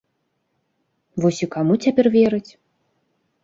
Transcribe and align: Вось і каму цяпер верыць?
Вось 1.25 1.43
і 1.47 1.49
каму 1.59 1.73
цяпер 1.83 2.05
верыць? 2.19 2.49